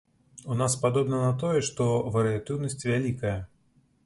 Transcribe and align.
У 0.53 0.55
нас 0.61 0.75
падобна 0.85 1.19
на 1.25 1.29
тое, 1.43 1.59
што 1.69 1.87
варыятыўнасць 2.17 2.79
вялікая. 2.91 3.37